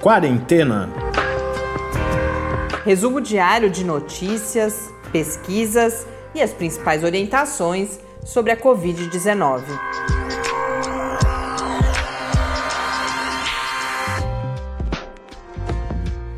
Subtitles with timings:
[0.00, 0.88] Quarentena.
[2.86, 9.62] Resumo diário de notícias, pesquisas e as principais orientações sobre a Covid-19.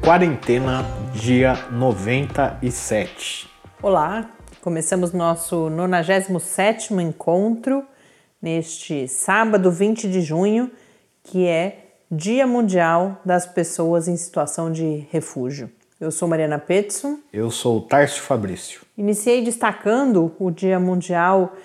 [0.05, 0.85] Quarentena,
[1.15, 3.49] dia 97.
[3.81, 4.29] Olá,
[4.61, 7.85] começamos nosso 97º encontro
[8.43, 10.69] neste sábado 20 de junho,
[11.23, 11.82] que é
[12.15, 15.71] Dia Mundial das Pessoas em Situação de Refúgio.
[15.99, 17.19] Eu sou Mariana Petson.
[17.33, 18.83] Eu sou Tárcio Fabrício.
[18.99, 21.57] Iniciei destacando o Dia Mundial,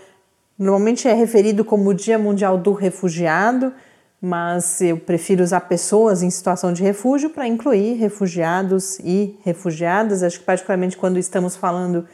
[0.57, 3.73] normalmente é referido como Dia Mundial do Refugiado,
[4.21, 10.23] mas eu prefiro usar pessoas em situação de refúgio para incluir refugiados e refugiadas.
[10.23, 12.07] Acho que, particularmente, quando estamos falando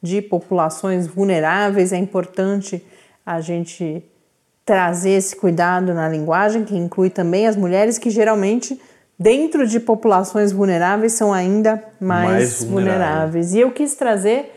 [0.00, 2.86] de populações vulneráveis, é importante
[3.26, 4.04] a gente
[4.70, 8.80] trazer esse cuidado na linguagem, que inclui também as mulheres, que geralmente,
[9.18, 12.70] dentro de populações vulneráveis, são ainda mais, mais vulneráveis.
[12.70, 13.54] vulneráveis.
[13.54, 14.54] E eu quis trazer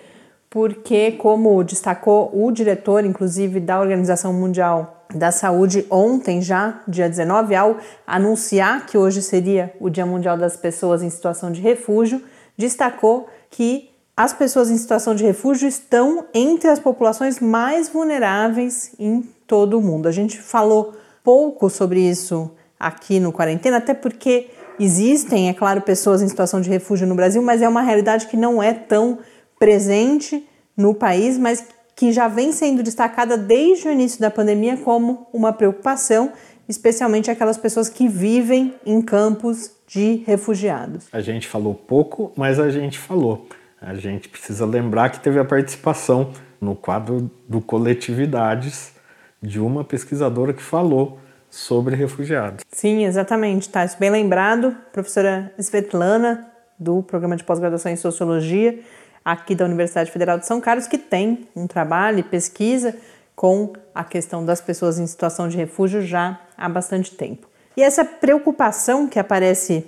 [0.51, 7.55] porque, como destacou o diretor, inclusive, da Organização Mundial da Saúde ontem, já, dia 19,
[7.55, 12.21] ao anunciar que hoje seria o Dia Mundial das Pessoas em Situação de Refúgio,
[12.55, 19.21] destacou que as pessoas em situação de refúgio estão entre as populações mais vulneráveis em
[19.47, 20.07] todo o mundo.
[20.07, 26.21] A gente falou pouco sobre isso aqui no Quarentena, até porque existem, é claro, pessoas
[26.21, 29.19] em situação de refúgio no Brasil, mas é uma realidade que não é tão
[29.57, 30.47] presente
[30.77, 35.53] no país, mas que já vem sendo destacada desde o início da pandemia como uma
[35.53, 36.31] preocupação,
[36.67, 41.05] especialmente aquelas pessoas que vivem em campos de refugiados.
[41.11, 43.47] A gente falou pouco, mas a gente falou.
[43.85, 48.93] A gente precisa lembrar que teve a participação no quadro do Coletividades
[49.41, 52.63] de uma pesquisadora que falou sobre refugiados.
[52.71, 54.73] Sim, exatamente, tá bem lembrado.
[54.93, 58.79] Professora Svetlana, do programa de pós-graduação em Sociologia,
[59.23, 62.95] aqui da Universidade Federal de São Carlos, que tem um trabalho e pesquisa
[63.35, 67.49] com a questão das pessoas em situação de refúgio já há bastante tempo.
[67.75, 69.85] E essa preocupação que aparece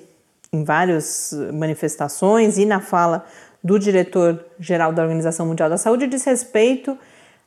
[0.52, 3.26] em várias manifestações e na fala
[3.66, 6.96] do diretor-geral da Organização Mundial da Saúde diz respeito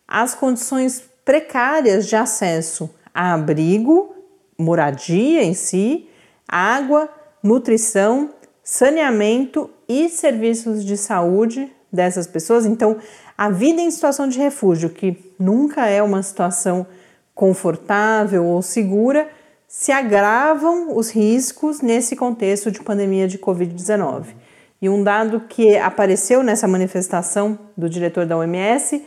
[0.06, 4.12] às condições precárias de acesso a abrigo,
[4.58, 6.08] moradia em si,
[6.48, 7.08] água,
[7.40, 8.30] nutrição,
[8.64, 12.66] saneamento e serviços de saúde dessas pessoas.
[12.66, 12.96] Então,
[13.36, 16.84] a vida em situação de refúgio, que nunca é uma situação
[17.32, 19.28] confortável ou segura,
[19.68, 24.47] se agravam os riscos nesse contexto de pandemia de Covid-19.
[24.80, 29.02] E um dado que apareceu nessa manifestação do diretor da OMS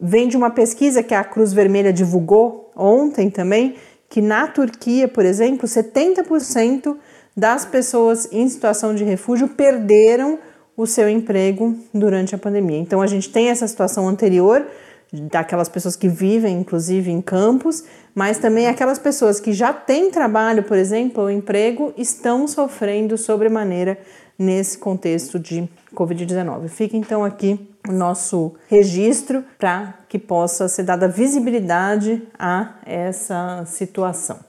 [0.00, 3.74] vem de uma pesquisa que a Cruz Vermelha divulgou ontem também,
[4.08, 6.96] que na Turquia, por exemplo, 70%
[7.36, 10.38] das pessoas em situação de refúgio perderam
[10.76, 12.78] o seu emprego durante a pandemia.
[12.78, 14.66] Então a gente tem essa situação anterior
[15.12, 17.84] daquelas pessoas que vivem, inclusive, em campos,
[18.14, 23.98] mas também aquelas pessoas que já têm trabalho, por exemplo, ou emprego, estão sofrendo sobremaneira
[24.40, 26.68] nesse contexto de Covid-19.
[26.68, 34.40] Fica então aqui o nosso registro para que possa ser dada visibilidade a essa situação.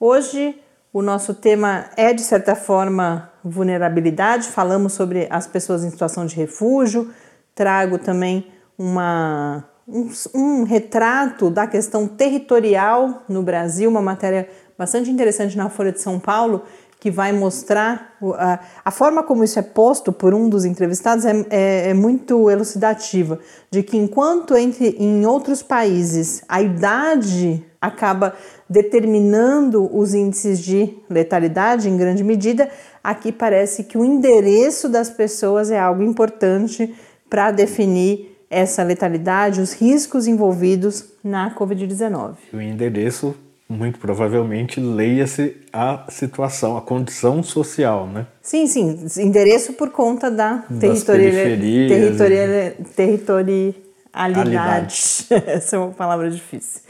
[0.00, 0.58] Hoje
[0.90, 6.34] o nosso tema é de certa forma vulnerabilidade, falamos sobre as pessoas em situação de
[6.34, 7.10] refúgio,
[7.54, 8.46] trago também
[8.78, 15.92] uma, um, um retrato da questão territorial no Brasil, uma matéria bastante interessante na Folha
[15.92, 16.62] de São Paulo
[17.00, 21.46] que vai mostrar a, a, forma como isso é posto por um dos entrevistados é,
[21.50, 23.38] é, é, muito elucidativa,
[23.70, 28.34] de que enquanto entre em outros países a idade acaba
[28.68, 32.68] determinando os índices de letalidade em grande medida,
[33.02, 36.92] aqui parece que o endereço das pessoas é algo importante
[37.30, 42.34] para definir essa letalidade, os riscos envolvidos na Covid-19.
[42.52, 43.36] O endereço
[43.68, 48.26] muito provavelmente leia-se a situação, a condição social, né?
[48.40, 52.84] Sim, sim, endereço por conta da territorialidade.
[52.96, 55.26] territorialidade.
[55.46, 56.80] Essa é uma palavra difícil.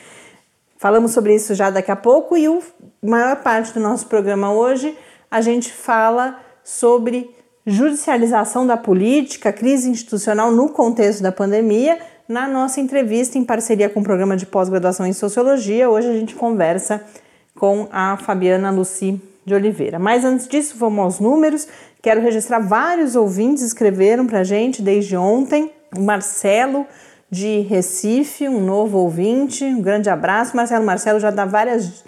[0.77, 2.61] Falamos sobre isso já daqui a pouco e a
[3.03, 4.97] maior parte do nosso programa hoje
[5.29, 7.29] a gente fala sobre
[7.67, 11.99] judicialização da política, crise institucional no contexto da pandemia
[12.29, 15.89] na nossa entrevista em parceria com o programa de pós-graduação em Sociologia.
[15.89, 17.03] Hoje a gente conversa
[17.57, 19.99] com a Fabiana Luci de Oliveira.
[19.99, 21.67] Mas antes disso, vamos aos números.
[22.03, 25.73] Quero registrar vários ouvintes escreveram para a gente desde ontem.
[25.97, 26.87] O Marcelo
[27.31, 30.55] de Recife, um novo ouvinte, um grande abraço.
[30.55, 32.05] Marcelo Marcelo já dá várias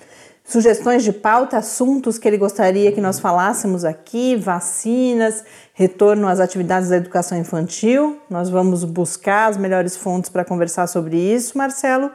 [0.51, 6.89] sugestões de pauta, assuntos que ele gostaria que nós falássemos aqui, vacinas, retorno às atividades
[6.89, 8.19] da educação infantil.
[8.29, 12.11] Nós vamos buscar as melhores fontes para conversar sobre isso, Marcelo.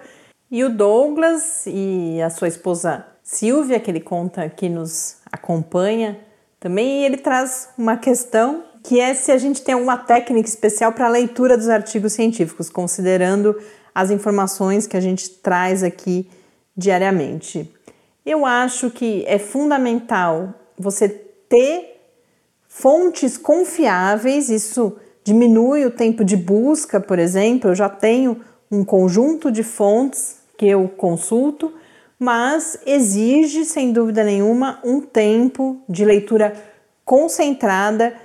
[0.51, 6.19] E o Douglas e a sua esposa Silvia, que ele conta que nos acompanha,
[6.59, 11.05] também ele traz uma questão que é se a gente tem alguma técnica especial para
[11.05, 13.59] a leitura dos artigos científicos, considerando
[13.93, 16.29] as informações que a gente traz aqui
[16.77, 17.74] diariamente.
[18.25, 22.01] Eu acho que é fundamental você ter
[22.67, 27.69] fontes confiáveis, isso diminui o tempo de busca, por exemplo.
[27.69, 28.41] Eu já tenho
[28.71, 31.71] um conjunto de fontes que eu consulto,
[32.17, 36.53] mas exige, sem dúvida nenhuma, um tempo de leitura
[37.03, 38.15] concentrada.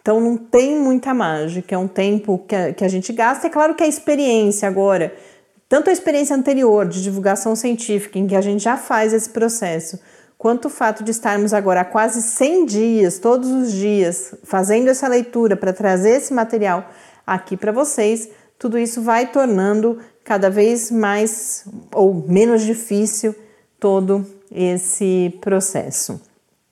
[0.00, 3.48] Então não tem muita mágica, é um tempo que a, que a gente gasta.
[3.48, 5.14] É claro que a experiência agora
[5.72, 9.98] tanto a experiência anterior de divulgação científica, em que a gente já faz esse processo,
[10.36, 15.08] quanto o fato de estarmos agora há quase 100 dias, todos os dias, fazendo essa
[15.08, 16.90] leitura para trazer esse material
[17.26, 18.28] aqui para vocês,
[18.58, 21.64] tudo isso vai tornando cada vez mais
[21.94, 23.34] ou menos difícil
[23.80, 26.20] todo esse processo.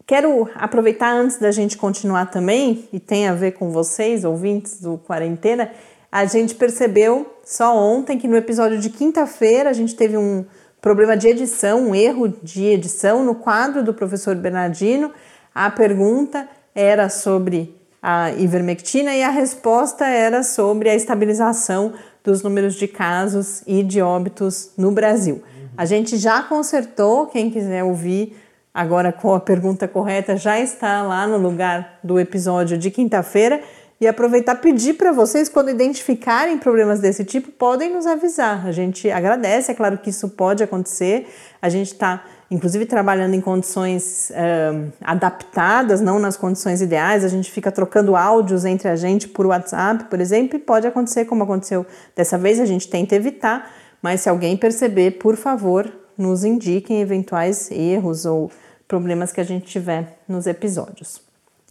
[0.06, 4.98] Quero aproveitar antes da gente continuar também, e tem a ver com vocês, ouvintes do
[4.98, 5.72] Quarentena,
[6.12, 10.44] a gente percebeu só ontem que no episódio de quinta-feira a gente teve um
[10.80, 15.10] problema de edição, um erro de edição no quadro do professor Bernardino.
[15.52, 21.92] A pergunta era sobre a ivermectina e a resposta era sobre a estabilização
[22.22, 25.42] dos números de casos e de óbitos no Brasil.
[25.76, 28.36] A gente já consertou, quem quiser ouvir
[28.72, 33.60] agora com a pergunta correta já está lá no lugar do episódio de quinta-feira
[34.00, 38.66] e aproveitar pedir para vocês quando identificarem problemas desse tipo podem nos avisar.
[38.66, 41.28] A gente agradece, é claro que isso pode acontecer.
[41.60, 47.24] A gente está inclusive trabalhando em condições uh, adaptadas, não nas condições ideais.
[47.24, 51.26] A gente fica trocando áudios entre a gente por WhatsApp, por exemplo, e pode acontecer
[51.26, 51.86] como aconteceu
[52.16, 52.58] dessa vez.
[52.58, 53.70] A gente tenta evitar,
[54.02, 58.50] mas se alguém perceber, por favor, nos indiquem eventuais erros ou
[58.88, 61.22] problemas que a gente tiver nos episódios.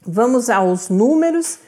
[0.05, 1.59] Vamos aos números.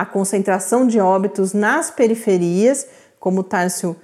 [0.00, 2.86] a concentração de óbitos nas periferias,
[3.18, 3.94] como o Tárcio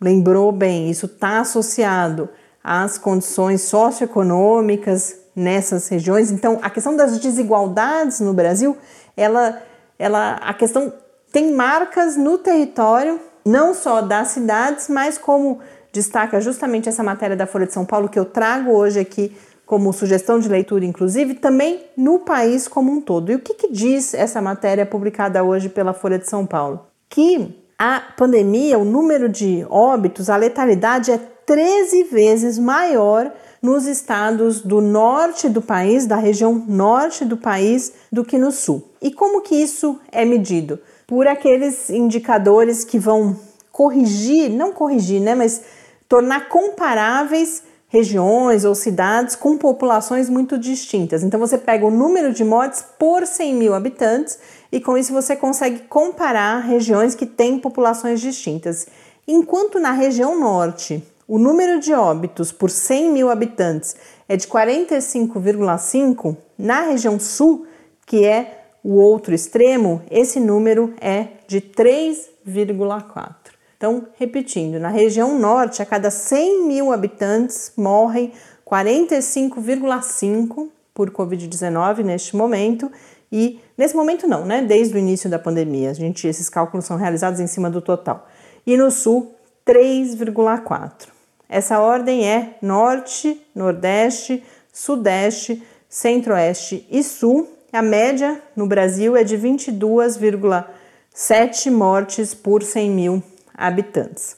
[0.00, 2.26] lembrou bem, isso está associado
[2.64, 6.30] às condições socioeconômicas nessas regiões.
[6.30, 8.78] Então, a questão das desigualdades no Brasil,
[9.14, 9.62] ela,
[9.98, 10.90] ela, a questão
[11.30, 15.60] tem marcas no território, não só das cidades, mas como
[15.92, 19.92] destaca justamente essa matéria da Folha de São Paulo que eu trago hoje aqui como
[19.92, 23.32] sugestão de leitura, inclusive, também no país como um todo.
[23.32, 26.86] E o que, que diz essa matéria publicada hoje pela Folha de São Paulo?
[27.08, 34.60] Que a pandemia, o número de óbitos, a letalidade é 13 vezes maior nos estados
[34.60, 38.90] do norte do país, da região norte do país, do que no sul.
[39.00, 40.80] E como que isso é medido?
[41.06, 43.36] Por aqueles indicadores que vão
[43.70, 45.62] corrigir, não corrigir, né, mas
[46.08, 51.22] tornar comparáveis regiões ou cidades com populações muito distintas.
[51.22, 54.38] Então você pega o número de mortes por 100 mil habitantes
[54.72, 58.86] e com isso você consegue comparar regiões que têm populações distintas.
[59.28, 63.94] Enquanto na região norte o número de óbitos por 100 mil habitantes
[64.26, 67.66] é de 45,5, na região sul,
[68.06, 73.41] que é o outro extremo, esse número é de 3,4.
[73.82, 78.30] Então, repetindo, na região norte, a cada 100 mil habitantes morrem
[78.64, 82.88] 45,5 por Covid-19 neste momento.
[83.32, 84.62] E nesse momento não, né?
[84.62, 88.28] Desde o início da pandemia, a gente, esses cálculos são realizados em cima do total.
[88.64, 89.34] E no sul,
[89.66, 91.08] 3,4.
[91.48, 97.48] Essa ordem é norte, nordeste, sudeste, Centro-Oeste e Sul.
[97.72, 103.20] A média no Brasil é de 22,7 mortes por 100 mil
[103.54, 104.36] habitantes.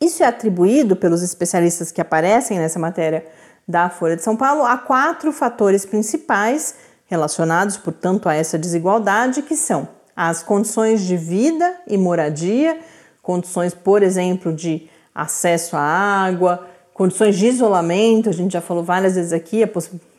[0.00, 3.24] Isso é atribuído pelos especialistas que aparecem nessa matéria
[3.66, 6.74] da Folha de São Paulo a quatro fatores principais
[7.06, 12.78] relacionados, portanto, a essa desigualdade, que são as condições de vida e moradia,
[13.22, 19.14] condições, por exemplo, de acesso à água, condições de isolamento, a gente já falou várias
[19.14, 19.62] vezes aqui,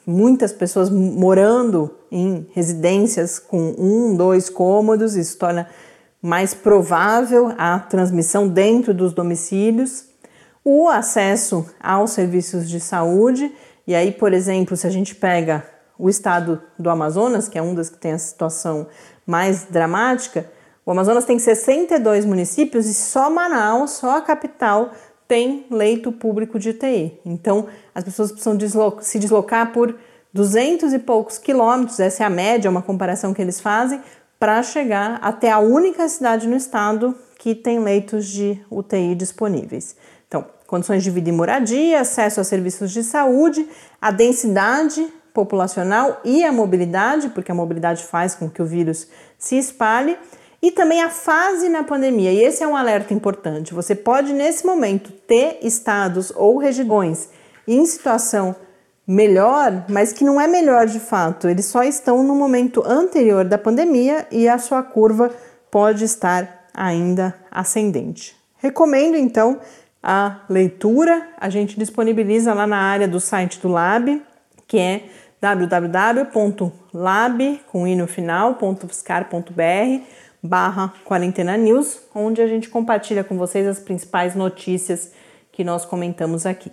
[0.06, 5.68] muitas pessoas morando em residências com um, dois cômodos, isso torna
[6.22, 10.06] mais provável a transmissão dentro dos domicílios,
[10.64, 13.52] o acesso aos serviços de saúde,
[13.86, 15.64] e aí, por exemplo, se a gente pega
[15.98, 18.88] o estado do Amazonas, que é um das que tem a situação
[19.26, 20.50] mais dramática,
[20.86, 24.92] o Amazonas tem 62 municípios e só Manaus, só a capital,
[25.28, 27.20] tem leito público de UTI.
[27.26, 28.58] Então, as pessoas precisam
[29.02, 29.96] se deslocar por
[30.34, 34.02] 200 e poucos quilômetros, essa é a média, uma comparação que eles fazem,
[34.40, 39.96] para chegar até a única cidade no estado que tem leitos de UTI disponíveis.
[40.28, 43.68] Então, condições de vida e moradia, acesso a serviços de saúde,
[44.02, 49.58] a densidade populacional e a mobilidade, porque a mobilidade faz com que o vírus se
[49.58, 50.18] espalhe,
[50.62, 52.32] e também a fase na pandemia.
[52.32, 53.74] E esse é um alerta importante.
[53.74, 57.30] Você pode, nesse momento, ter estados ou regiões
[57.68, 58.56] em situação
[59.08, 61.48] melhor, mas que não é melhor de fato.
[61.48, 65.32] Eles só estão no momento anterior da pandemia e a sua curva
[65.72, 68.36] pode estar ainda ascendente.
[68.58, 69.62] Recomendo então
[70.04, 71.30] a leitura.
[71.38, 74.22] A gente disponibiliza lá na área do site do Lab,
[74.68, 75.06] que é
[75.40, 76.32] www.lab
[77.72, 80.04] com i no final.fiscar.br
[80.42, 85.12] barra quarentena news, onde a gente compartilha com vocês as principais notícias
[85.52, 86.72] que nós comentamos aqui.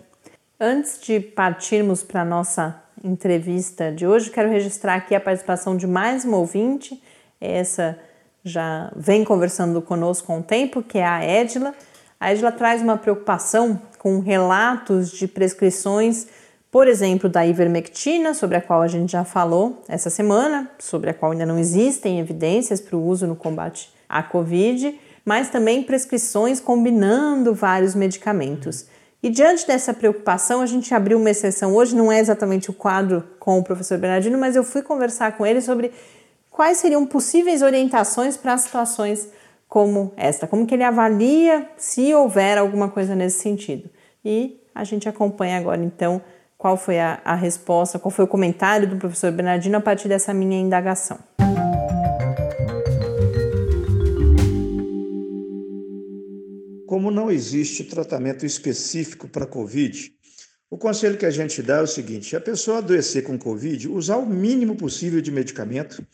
[0.67, 5.87] Antes de partirmos para a nossa entrevista de hoje, quero registrar aqui a participação de
[5.87, 7.03] mais uma ouvinte.
[7.39, 7.99] Essa
[8.43, 11.75] já vem conversando conosco há um tempo, que é a Edila.
[12.19, 16.29] A Edila traz uma preocupação com relatos de prescrições,
[16.71, 21.15] por exemplo, da ivermectina, sobre a qual a gente já falou essa semana, sobre a
[21.15, 26.59] qual ainda não existem evidências para o uso no combate à Covid, mas também prescrições
[26.59, 28.87] combinando vários medicamentos.
[29.25, 31.75] E diante dessa preocupação, a gente abriu uma exceção.
[31.75, 35.47] Hoje não é exatamente o quadro com o professor Bernardino, mas eu fui conversar com
[35.47, 35.93] ele sobre
[36.51, 39.31] quais seriam possíveis orientações para situações
[39.67, 43.89] como esta, como que ele avalia se houver alguma coisa nesse sentido.
[44.23, 46.21] E a gente acompanha agora então
[46.59, 50.35] qual foi a, a resposta, qual foi o comentário do professor Bernardino a partir dessa
[50.35, 51.19] minha indagação.
[56.95, 60.13] Como não existe tratamento específico para Covid,
[60.71, 64.17] o conselho que a gente dá é o seguinte: a pessoa adoecer com Covid, usar
[64.17, 66.07] o mínimo possível de medicamento,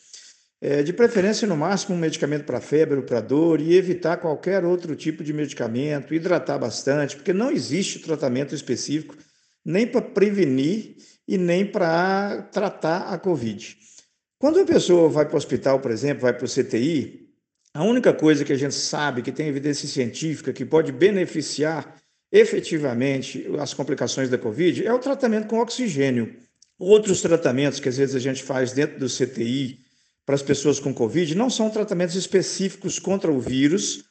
[0.58, 4.64] é, de preferência no máximo um medicamento para febre ou para dor, e evitar qualquer
[4.64, 9.14] outro tipo de medicamento, hidratar bastante, porque não existe tratamento específico
[9.62, 10.96] nem para prevenir
[11.28, 13.76] e nem para tratar a Covid.
[14.38, 17.19] Quando a pessoa vai para o hospital, por exemplo, vai para o CTI,
[17.72, 21.96] a única coisa que a gente sabe que tem evidência científica que pode beneficiar
[22.32, 26.36] efetivamente as complicações da Covid é o tratamento com oxigênio.
[26.78, 29.80] Outros tratamentos que às vezes a gente faz dentro do CTI
[30.24, 34.04] para as pessoas com Covid não são tratamentos específicos contra o vírus,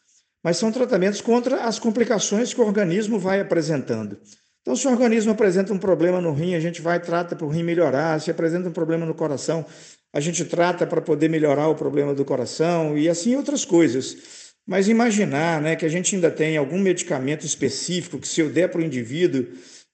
[0.44, 4.20] mas são tratamentos contra as complicações que o organismo vai apresentando.
[4.62, 7.46] Então, se o organismo apresenta um problema no rim, a gente vai e trata para
[7.46, 8.20] o rim melhorar.
[8.22, 9.66] Se apresenta um problema no coração,
[10.12, 14.50] a gente trata para poder melhorar o problema do coração e assim outras coisas.
[14.66, 18.70] Mas imaginar né, que a gente ainda tem algum medicamento específico que, se eu der
[18.70, 19.48] para o indivíduo,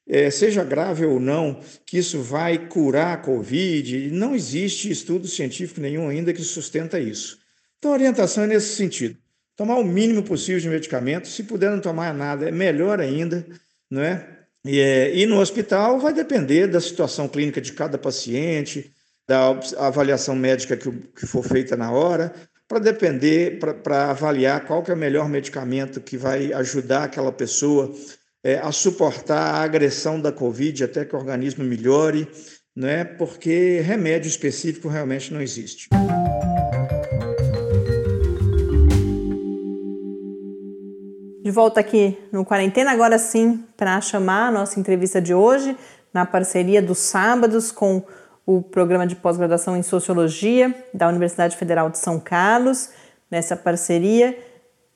[0.07, 5.81] é, seja grave ou não, que isso vai curar a Covid, não existe estudo científico
[5.81, 7.39] nenhum ainda que sustenta isso.
[7.77, 9.17] Então, a orientação é nesse sentido.
[9.55, 13.45] Tomar o mínimo possível de medicamento, se puder não tomar nada, é melhor ainda,
[13.89, 14.27] não é?
[14.65, 18.91] E, é, e no hospital vai depender da situação clínica de cada paciente,
[19.27, 22.33] da avaliação médica que, que for feita na hora,
[22.67, 27.93] para depender, para avaliar qual que é o melhor medicamento que vai ajudar aquela pessoa
[28.43, 32.27] é, a suportar a agressão da Covid até que o organismo melhore,
[32.75, 33.03] né?
[33.03, 35.89] porque remédio específico realmente não existe.
[41.43, 45.77] De volta aqui no Quarentena, agora sim, para chamar a nossa entrevista de hoje,
[46.11, 48.03] na parceria dos sábados com
[48.45, 52.89] o programa de pós-graduação em Sociologia da Universidade Federal de São Carlos.
[53.29, 54.37] Nessa parceria,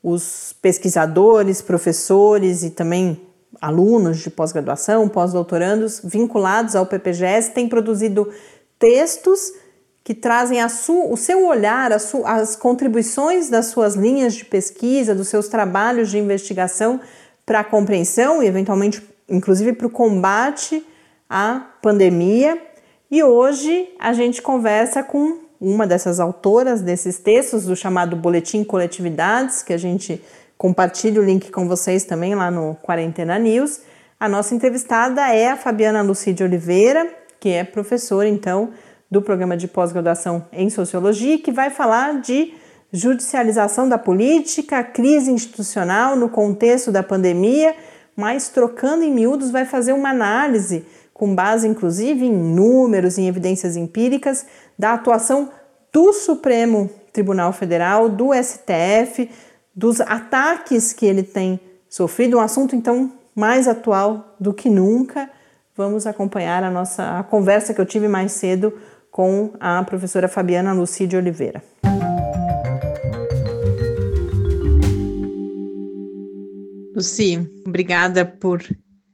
[0.03, 3.19] os pesquisadores, professores e também
[3.59, 8.31] alunos de pós-graduação, pós-doutorandos vinculados ao PPGS têm produzido
[8.77, 9.51] textos
[10.03, 16.09] que trazem o seu olhar, as contribuições das suas linhas de pesquisa, dos seus trabalhos
[16.09, 16.99] de investigação
[17.45, 20.85] para a compreensão e, eventualmente, inclusive para o combate
[21.29, 22.59] à pandemia.
[23.11, 29.63] E hoje a gente conversa com uma dessas autoras desses textos, do chamado Boletim Coletividades,
[29.63, 30.21] que a gente
[30.55, 33.81] compartilha o link com vocês também lá no Quarentena News.
[34.19, 38.69] A nossa entrevistada é a Fabiana Lucide Oliveira, que é professora, então,
[39.09, 42.53] do programa de pós-graduação em Sociologia, que vai falar de
[42.93, 47.75] judicialização da política, crise institucional no contexto da pandemia,
[48.15, 50.85] mas trocando em miúdos vai fazer uma análise
[51.19, 54.45] com base inclusive em números, em evidências empíricas
[54.77, 55.49] da atuação
[55.91, 59.29] do Supremo Tribunal Federal, do STF,
[59.75, 61.59] dos ataques que ele tem
[61.89, 65.29] sofrido, um assunto então mais atual do que nunca.
[65.75, 68.73] Vamos acompanhar a nossa a conversa que eu tive mais cedo
[69.11, 71.61] com a professora Fabiana Lucide Oliveira.
[76.95, 78.63] Luci, obrigada por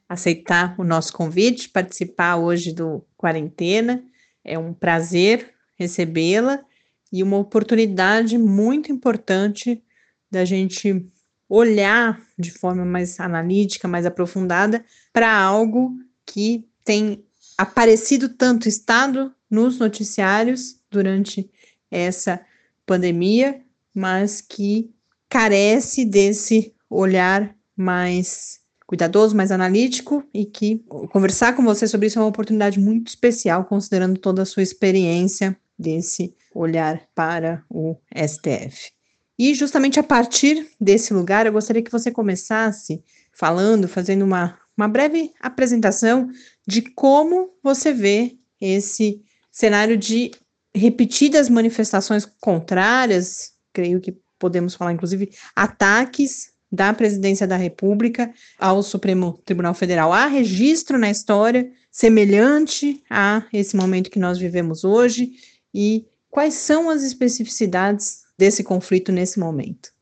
[0.08, 4.04] aceitar o nosso convite, participar hoje do Quarentena.
[4.44, 6.64] É um prazer recebê-la
[7.12, 9.84] e uma oportunidade muito importante
[10.30, 11.06] da gente
[11.48, 14.84] olhar de forma mais analítica, mais aprofundada
[15.14, 15.92] para algo
[16.26, 17.24] que tem
[17.58, 21.50] aparecido tanto estado nos noticiários durante
[21.90, 22.42] essa
[22.86, 23.62] pandemia,
[23.94, 24.94] mas que
[25.30, 32.22] carece desse olhar mais cuidadoso, mais analítico e que conversar com você sobre isso é
[32.22, 38.92] uma oportunidade muito especial, considerando toda a sua experiência desse olhar para o STF.
[39.38, 44.88] E justamente a partir desse lugar, eu gostaria que você começasse falando, fazendo uma, uma
[44.88, 46.30] breve apresentação
[46.66, 50.32] de como você vê esse cenário de
[50.74, 59.40] repetidas manifestações contrárias, creio que podemos falar, inclusive, ataques da presidência da República ao Supremo
[59.46, 60.12] Tribunal Federal.
[60.12, 65.32] Há registro na história semelhante a esse momento que nós vivemos hoje
[65.74, 69.95] e quais são as especificidades desse conflito nesse momento?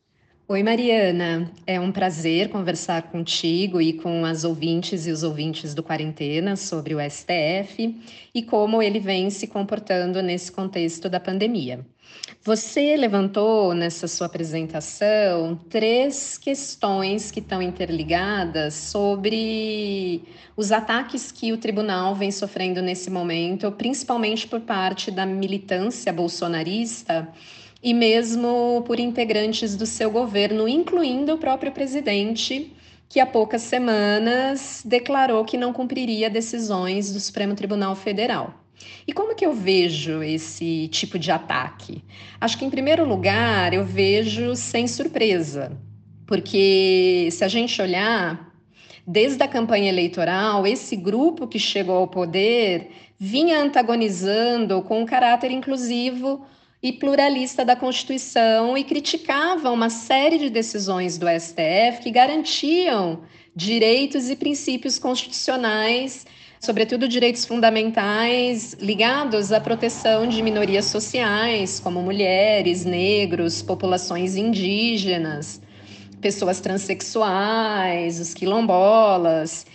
[0.46, 1.50] Oi, Mariana.
[1.66, 6.94] É um prazer conversar contigo e com as ouvintes e os ouvintes do Quarentena sobre
[6.94, 7.98] o STF
[8.36, 11.86] e como ele vem se comportando nesse contexto da pandemia.
[12.44, 20.24] Você levantou nessa sua apresentação três questões que estão interligadas sobre
[20.58, 27.32] os ataques que o tribunal vem sofrendo nesse momento, principalmente por parte da militância bolsonarista
[27.84, 32.72] e mesmo por integrantes do seu governo, incluindo o próprio presidente,
[33.10, 38.54] que há poucas semanas declarou que não cumpriria decisões do Supremo Tribunal Federal.
[39.06, 42.02] E como que eu vejo esse tipo de ataque?
[42.40, 45.78] Acho que, em primeiro lugar, eu vejo sem surpresa,
[46.26, 48.54] porque se a gente olhar,
[49.06, 55.52] desde a campanha eleitoral, esse grupo que chegou ao poder vinha antagonizando com um caráter
[55.52, 56.46] inclusivo
[56.84, 63.22] e pluralista da Constituição e criticava uma série de decisões do STF que garantiam
[63.56, 66.26] direitos e princípios constitucionais,
[66.60, 75.62] sobretudo direitos fundamentais ligados à proteção de minorias sociais, como mulheres, negros, populações indígenas,
[76.20, 79.66] pessoas transexuais, os quilombolas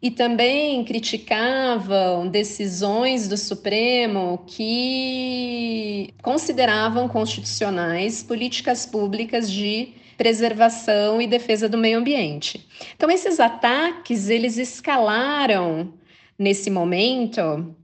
[0.00, 11.68] e também criticavam decisões do Supremo que consideravam constitucionais políticas públicas de preservação e defesa
[11.68, 12.66] do meio ambiente.
[12.96, 15.92] Então esses ataques eles escalaram
[16.38, 17.74] nesse momento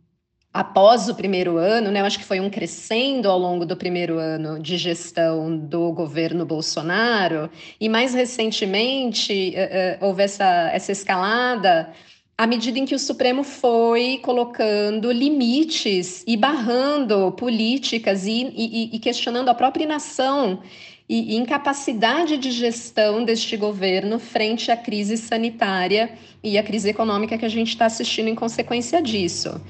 [0.55, 4.19] após o primeiro ano, né, eu acho que foi um crescendo ao longo do primeiro
[4.19, 11.93] ano de gestão do governo Bolsonaro, e mais recentemente uh, uh, houve essa, essa escalada
[12.39, 18.99] à medida em que o Supremo foi colocando limites e barrando políticas e, e, e
[19.01, 20.61] questionando a própria nação
[21.09, 26.13] e incapacidade de gestão deste governo frente à crise sanitária
[26.43, 29.61] e à crise econômica que a gente está assistindo em consequência disso.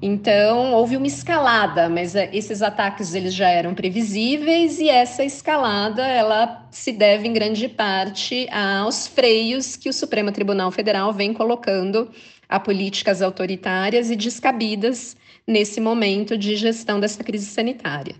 [0.00, 6.06] Então, houve uma escalada, mas eh, esses ataques eles já eram previsíveis e essa escalada
[6.06, 12.08] ela se deve em grande parte aos freios que o Supremo Tribunal Federal vem colocando
[12.48, 18.14] a políticas autoritárias e descabidas nesse momento de gestão dessa crise sanitária.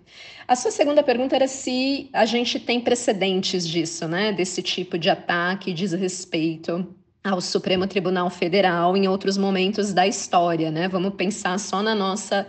[0.48, 4.32] A sua segunda pergunta era se a gente tem precedentes disso, né?
[4.32, 6.92] Desse tipo de ataque e desrespeito
[7.28, 10.88] ao Supremo Tribunal Federal em outros momentos da história, né?
[10.88, 12.46] Vamos pensar só na nossa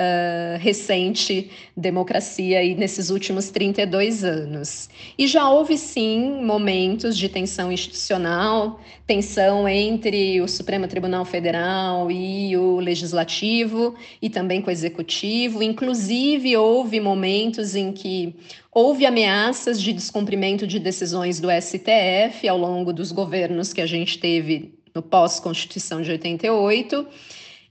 [0.00, 4.88] uh, recente democracia aí nesses últimos 32 anos.
[5.18, 12.56] E já houve sim momentos de tensão institucional, tensão entre o Supremo Tribunal Federal e
[12.56, 15.62] o Legislativo e também com o Executivo.
[15.62, 18.34] Inclusive, houve momentos em que
[18.72, 24.18] houve ameaças de descumprimento de decisões do STF ao longo dos governos que a gente
[24.18, 27.06] teve no pós-Constituição de 88.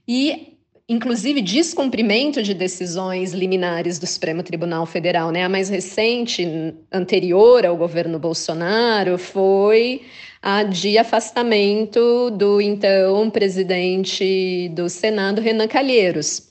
[0.06, 0.49] E
[0.90, 5.30] inclusive descumprimento de decisões liminares do Supremo Tribunal Federal.
[5.30, 5.44] Né?
[5.44, 10.02] A mais recente, anterior ao governo Bolsonaro, foi
[10.42, 16.50] a de afastamento do então presidente do Senado, Renan Calheiros.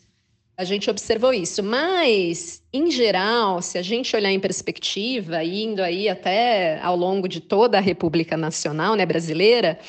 [0.56, 6.08] A gente observou isso, mas, em geral, se a gente olhar em perspectiva, indo aí
[6.08, 9.80] até ao longo de toda a República Nacional né, brasileira,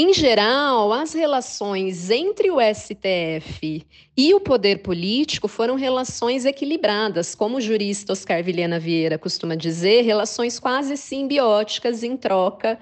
[0.00, 3.84] em geral, as relações entre o STF
[4.16, 10.02] e o poder político foram relações equilibradas, como o jurista Oscar Vilhena Vieira costuma dizer,
[10.02, 12.78] relações quase simbióticas em troca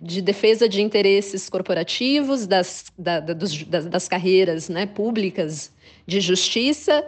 [0.00, 5.72] de defesa de interesses corporativos, das, da, da, dos, das, das carreiras né, públicas
[6.06, 7.04] de justiça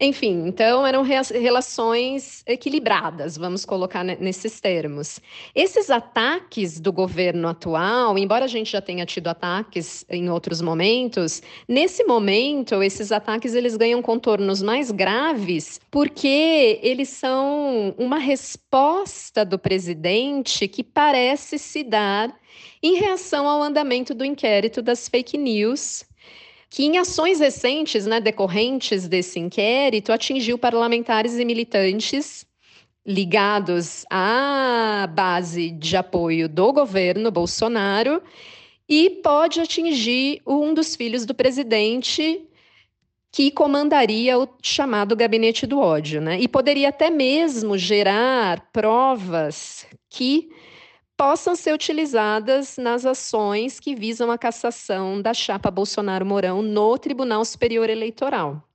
[0.00, 5.20] enfim, então eram relações equilibradas, vamos colocar nesses termos.
[5.54, 11.42] Esses ataques do governo atual, embora a gente já tenha tido ataques em outros momentos,
[11.68, 19.58] nesse momento esses ataques eles ganham contornos mais graves porque eles são uma resposta do
[19.58, 22.34] presidente que parece se dar
[22.82, 26.08] em reação ao andamento do inquérito das fake news
[26.70, 32.46] que em ações recentes, né, decorrentes desse inquérito, atingiu parlamentares e militantes
[33.04, 38.22] ligados à base de apoio do governo Bolsonaro
[38.88, 42.46] e pode atingir um dos filhos do presidente
[43.32, 46.38] que comandaria o chamado gabinete do ódio, né?
[46.40, 50.50] E poderia até mesmo gerar provas que
[51.20, 57.90] possam ser utilizadas nas ações que visam a cassação da chapa Bolsonaro-Mourão no Tribunal Superior
[57.90, 58.69] Eleitoral.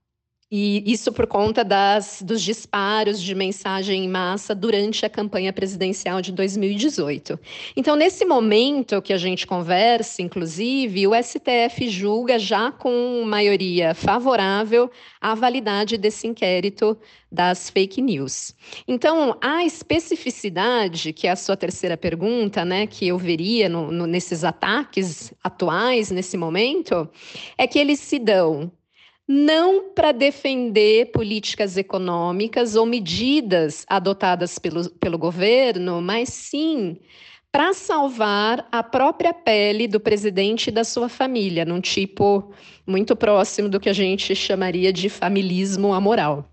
[0.52, 6.22] E isso por conta das, dos disparos de mensagem em massa durante a campanha presidencial
[6.22, 7.40] de 2018.
[7.76, 14.92] Então, nesse momento que a gente conversa, inclusive, o STF julga já com maioria favorável
[15.20, 16.96] a validade desse inquérito
[17.32, 18.54] das fake news.
[18.88, 24.06] Então, a especificidade, que é a sua terceira pergunta, né, que eu veria no, no,
[24.06, 27.10] nesses ataques atuais, nesse momento,
[27.58, 28.72] é que eles se dão
[29.28, 37.00] não para defender políticas econômicas ou medidas adotadas pelo, pelo governo, mas sim
[37.52, 42.54] para salvar a própria pele do presidente e da sua família, num tipo
[42.86, 46.52] muito próximo do que a gente chamaria de familismo amoral.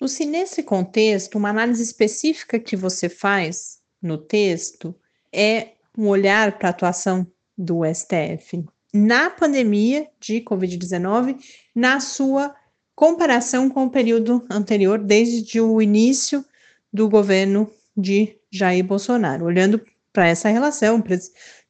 [0.00, 4.94] Luci, nesse contexto, uma análise específica que você faz no texto
[5.30, 7.26] é um olhar para a atuação
[7.56, 8.64] do STF
[8.98, 11.38] na pandemia de Covid-19,
[11.74, 12.54] na sua
[12.94, 16.44] comparação com o período anterior, desde o início
[16.92, 19.80] do governo de Jair Bolsonaro, olhando
[20.12, 21.16] para essa relação, para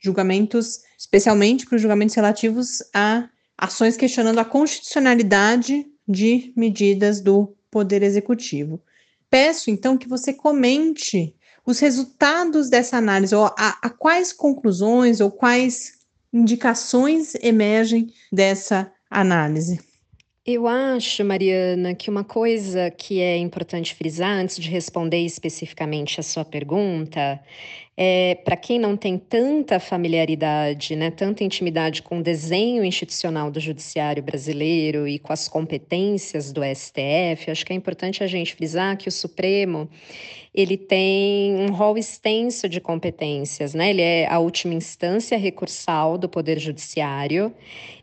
[0.01, 8.03] julgamentos, especialmente para os julgamentos relativos a ações questionando a constitucionalidade de medidas do Poder
[8.03, 8.81] Executivo.
[9.29, 11.35] Peço então que você comente
[11.67, 15.98] os resultados dessa análise, ou a, a quais conclusões ou quais
[16.33, 19.81] indicações emergem dessa análise?
[20.51, 26.23] Eu acho, Mariana, que uma coisa que é importante frisar antes de responder especificamente a
[26.23, 27.39] sua pergunta
[27.95, 33.61] é para quem não tem tanta familiaridade, né, tanta intimidade com o desenho institucional do
[33.61, 38.97] judiciário brasileiro e com as competências do STF, acho que é importante a gente frisar
[38.97, 39.91] que o Supremo
[40.55, 43.91] ele tem um rol extenso de competências, né?
[43.91, 47.55] Ele é a última instância recursal do Poder Judiciário,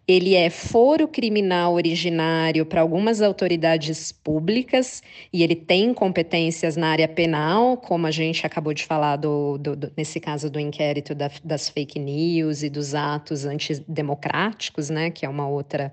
[0.08, 5.02] ele é foro criminal originário para algumas autoridades públicas
[5.34, 9.76] e ele tem competências na área penal, como a gente acabou de falar do, do,
[9.76, 15.10] do nesse caso do inquérito da, das fake news e dos atos antidemocráticos, né?
[15.10, 15.92] Que é uma outra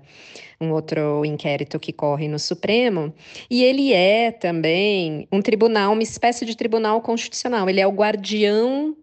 [0.63, 3.13] um outro inquérito que corre no Supremo,
[3.49, 7.69] e ele é também um tribunal, uma espécie de tribunal constitucional.
[7.69, 8.95] Ele é o guardião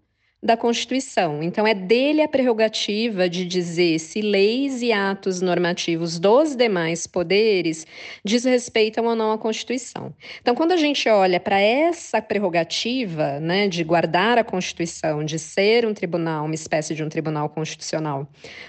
[0.43, 1.43] da Constituição.
[1.43, 7.87] Então, é dele a prerrogativa de dizer se leis e atos normativos dos demais poderes
[8.25, 10.15] desrespeitam ou não a Constituição.
[10.41, 15.85] Então, quando a gente olha para essa prerrogativa né, de guardar a Constituição, de ser
[15.85, 18.27] um tribunal, uma espécie de um tribunal constitucional,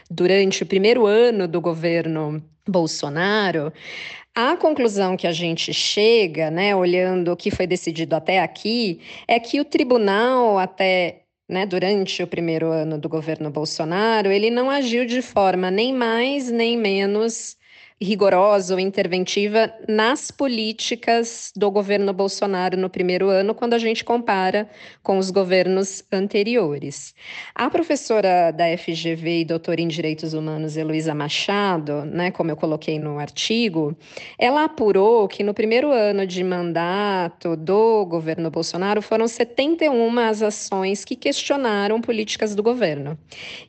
[0.10, 3.72] durante o primeiro ano do governo Bolsonaro,
[4.34, 9.38] A conclusão que a gente chega, né, olhando o que foi decidido até aqui, é
[9.42, 11.21] que o tribunal, até
[11.52, 16.50] né, durante o primeiro ano do governo Bolsonaro, ele não agiu de forma nem mais
[16.50, 17.58] nem menos
[18.02, 24.68] rigorosa ou interventiva nas políticas do governo Bolsonaro no primeiro ano, quando a gente compara
[25.04, 27.14] com os governos anteriores.
[27.54, 32.98] A professora da FGV e doutora em Direitos Humanos, Heloísa Machado, né, como eu coloquei
[32.98, 33.96] no artigo,
[34.38, 41.06] ela apurou que no primeiro ano de mandato do governo Bolsonaro foram 71 as ações
[41.06, 43.18] que questionaram políticas do governo.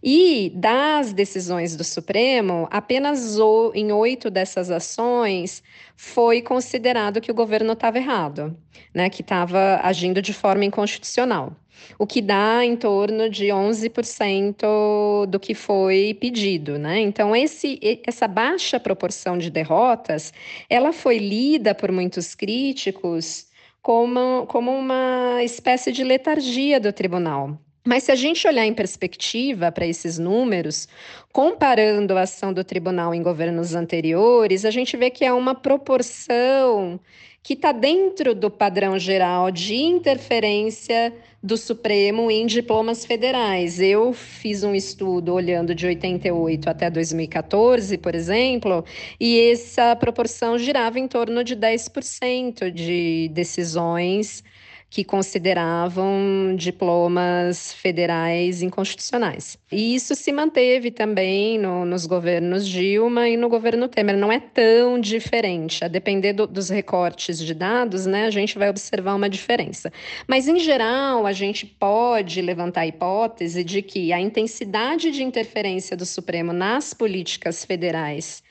[0.03, 3.37] E das decisões do Supremo, apenas
[3.75, 5.63] em oito dessas ações
[5.97, 8.57] foi considerado que o governo estava errado,
[8.95, 11.55] né, que estava agindo de forma inconstitucional,
[11.99, 16.79] o que dá em torno de 11% do que foi pedido.
[16.79, 17.01] Né?
[17.01, 20.33] Então, esse, essa baixa proporção de derrotas,
[20.69, 23.47] ela foi lida por muitos críticos
[23.83, 27.59] como, como uma espécie de letargia do tribunal.
[27.85, 30.89] Mas se a gente olhar em perspectiva para esses números,
[31.33, 37.01] comparando a ação do tribunal em governos anteriores, a gente vê que é uma proporção
[37.43, 43.81] que está dentro do padrão geral de interferência do Supremo em diplomas federais.
[43.81, 48.85] Eu fiz um estudo olhando de 88 até 2014, por exemplo,
[49.19, 54.45] e essa proporção girava em torno de 10% de decisões
[54.93, 59.57] que consideravam diplomas federais inconstitucionais.
[59.73, 64.19] E isso se manteve também no, nos governos Dilma e no governo Temer.
[64.19, 65.83] Não é tão diferente.
[65.83, 69.91] A depender do, dos recortes de dados, né, a gente vai observar uma diferença.
[70.29, 75.97] Mas, em geral, a gente pode levantar a hipótese de que a intensidade de interferência
[75.97, 78.43] do Supremo nas políticas federais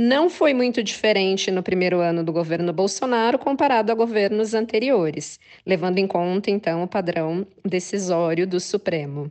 [0.00, 5.98] não foi muito diferente no primeiro ano do governo Bolsonaro comparado a governos anteriores, levando
[5.98, 9.30] em conta, então, o padrão decisório do Supremo.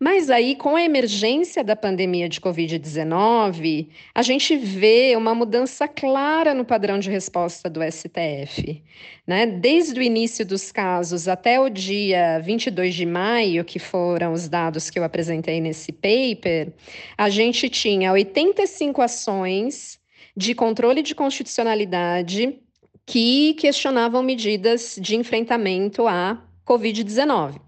[0.00, 6.54] Mas aí, com a emergência da pandemia de Covid-19, a gente vê uma mudança clara
[6.54, 8.82] no padrão de resposta do STF.
[9.24, 9.46] Né?
[9.46, 14.90] Desde o início dos casos até o dia 22 de maio, que foram os dados
[14.90, 16.72] que eu apresentei nesse paper,
[17.16, 19.99] a gente tinha 85 ações
[20.40, 22.58] de controle de constitucionalidade
[23.04, 27.60] que questionavam medidas de enfrentamento à Covid-19.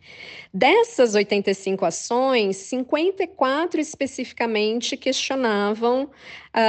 [0.54, 6.11] Dessas 85 ações, 54 especificamente questionavam uh,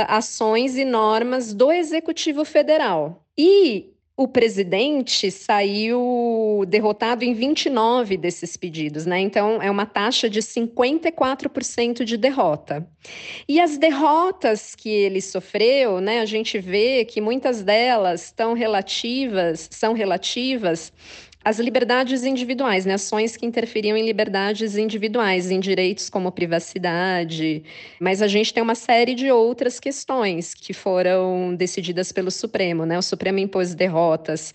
[0.09, 3.25] ações e normas do Executivo Federal.
[3.37, 9.19] E o presidente saiu derrotado em 29 desses pedidos, né?
[9.19, 12.88] Então é uma taxa de 54% de derrota.
[13.49, 19.67] E as derrotas que ele sofreu, né, a gente vê que muitas delas estão relativas,
[19.71, 20.93] são relativas
[21.43, 22.93] as liberdades individuais, né?
[22.93, 27.63] ações que interferiam em liberdades individuais, em direitos como privacidade.
[27.99, 32.86] Mas a gente tem uma série de outras questões que foram decididas pelo Supremo.
[32.86, 32.97] Né?
[32.97, 34.53] O Supremo impôs derrotas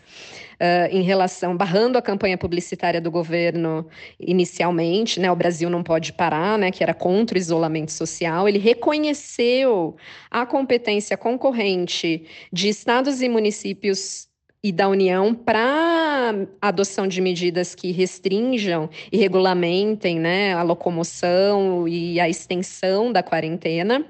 [0.58, 3.86] Uh, em relação, barrando a campanha publicitária do governo
[4.18, 8.58] inicialmente, né, o Brasil não pode parar, né, que era contra o isolamento social, ele
[8.58, 9.94] reconheceu
[10.28, 14.27] a competência concorrente de estados e municípios
[14.62, 22.18] e da União para adoção de medidas que restringam e regulamentem né, a locomoção e
[22.18, 24.04] a extensão da quarentena.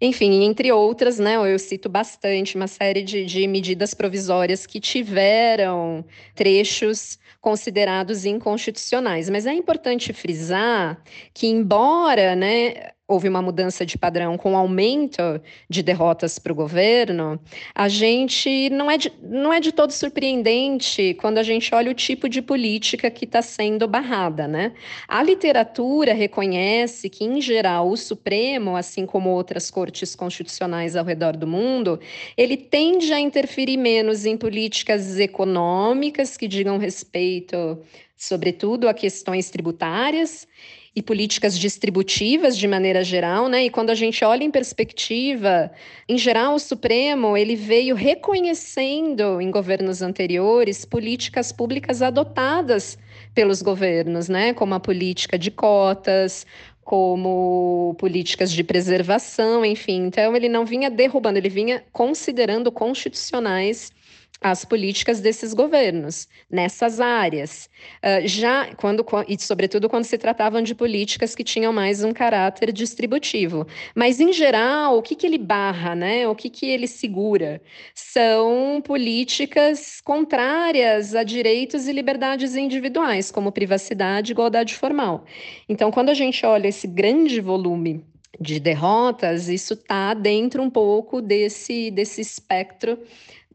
[0.00, 6.04] Enfim, entre outras, né, eu cito bastante uma série de, de medidas provisórias que tiveram
[6.36, 9.28] trechos considerados inconstitucionais.
[9.28, 11.02] Mas é importante frisar
[11.34, 17.40] que, embora né, houve uma mudança de padrão com aumento de derrotas para o governo,
[17.74, 21.94] a gente não é, de, não é de todo surpreendente quando a gente olha o
[21.94, 24.46] tipo de política que está sendo barrada.
[24.46, 24.74] Né?
[25.08, 31.34] A literatura reconhece que, em geral, o Supremo, assim como outras cortes constitucionais ao redor
[31.34, 31.98] do mundo,
[32.36, 37.78] ele tende a interferir menos em políticas econômicas que digam respeito,
[38.14, 40.46] sobretudo, a questões tributárias
[40.94, 43.64] e políticas distributivas de maneira geral, né?
[43.64, 45.70] E quando a gente olha em perspectiva,
[46.08, 52.98] em geral o Supremo ele veio reconhecendo em governos anteriores políticas públicas adotadas
[53.34, 54.52] pelos governos, né?
[54.54, 56.46] Como a política de cotas,
[56.82, 60.06] como políticas de preservação, enfim.
[60.06, 63.92] Então ele não vinha derrubando, ele vinha considerando constitucionais
[64.40, 67.68] as políticas desses governos nessas áreas.
[67.98, 72.72] Uh, já quando e sobretudo quando se tratavam de políticas que tinham mais um caráter
[72.72, 73.66] distributivo.
[73.94, 76.28] Mas em geral, o que, que ele barra, né?
[76.28, 77.60] O que, que ele segura?
[77.94, 85.24] São políticas contrárias a direitos e liberdades individuais, como privacidade igualdade formal.
[85.68, 88.04] Então, quando a gente olha esse grande volume
[88.40, 92.98] de derrotas, isso está dentro um pouco desse, desse espectro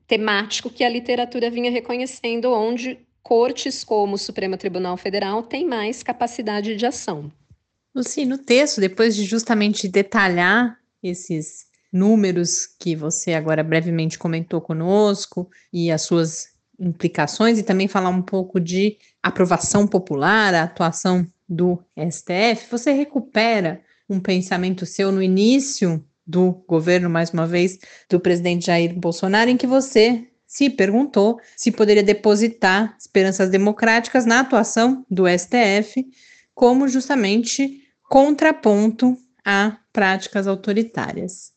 [0.07, 6.03] temático que a literatura vinha reconhecendo, onde cortes como o Supremo Tribunal Federal têm mais
[6.03, 7.31] capacidade de ação.
[7.95, 15.49] Luci, no texto, depois de justamente detalhar esses números que você agora brevemente comentou conosco
[15.71, 21.79] e as suas implicações, e também falar um pouco de aprovação popular, a atuação do
[21.95, 27.77] STF, você recupera um pensamento seu no início do governo, mais uma vez,
[28.09, 34.41] do presidente Jair Bolsonaro, em que você se perguntou se poderia depositar esperanças democráticas na
[34.41, 36.05] atuação do STF
[36.53, 41.51] como justamente contraponto a práticas autoritárias.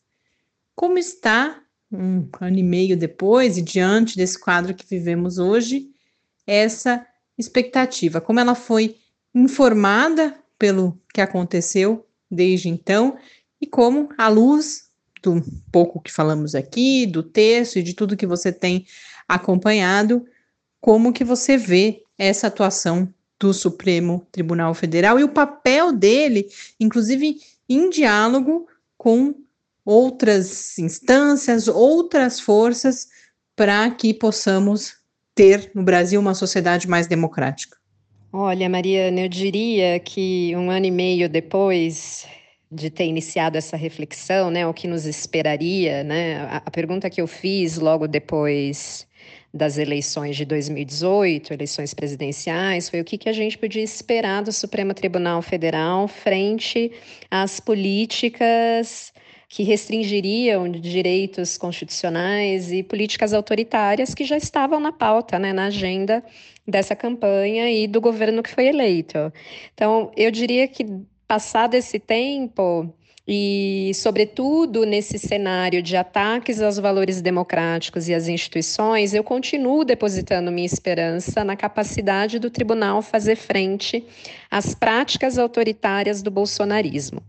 [0.75, 5.89] Como está, um ano e meio depois, e diante desse quadro que vivemos hoje,
[6.45, 7.05] essa
[7.37, 8.19] expectativa?
[8.19, 8.95] Como ela foi
[9.33, 13.17] informada pelo que aconteceu desde então
[13.61, 14.87] e como, à luz
[15.21, 18.85] do pouco que falamos aqui, do texto e de tudo que você tem
[19.27, 20.25] acompanhado,
[20.79, 26.47] como que você vê essa atuação do Supremo Tribunal Federal e o papel dele,
[26.79, 27.39] inclusive
[27.69, 28.67] em diálogo
[28.97, 29.35] com
[29.85, 33.07] outras instâncias, outras forças,
[33.55, 34.95] para que possamos
[35.33, 37.77] ter no Brasil uma sociedade mais democrática?
[38.33, 42.27] Olha, Mariana, eu diria que um ano e meio depois
[42.71, 46.41] de ter iniciado essa reflexão, né, o que nos esperaria, né?
[46.41, 49.07] A, a pergunta que eu fiz logo depois
[49.53, 54.51] das eleições de 2018, eleições presidenciais, foi o que, que a gente podia esperar do
[54.51, 56.91] Supremo Tribunal Federal frente
[57.31, 59.13] às políticas
[59.49, 66.23] que restringiriam direitos constitucionais e políticas autoritárias que já estavam na pauta, né, na agenda
[66.67, 69.31] dessa campanha e do governo que foi eleito.
[69.73, 70.85] Então, eu diria que
[71.27, 72.93] passado esse tempo,
[73.29, 80.49] e, sobretudo, nesse cenário de ataques aos valores democráticos e às instituições, eu continuo depositando
[80.49, 84.05] minha esperança na capacidade do tribunal fazer frente
[84.49, 87.21] às práticas autoritárias do bolsonarismo.